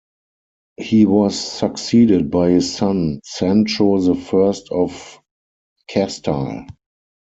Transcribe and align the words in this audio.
He 0.77 1.05
was 1.05 1.39
succeeded 1.39 2.31
by 2.31 2.49
his 2.49 2.73
son, 2.75 3.21
Sancho 3.23 3.99
the 3.99 4.15
First 4.15 4.69
of 4.71 5.19
Castile. 5.87 6.65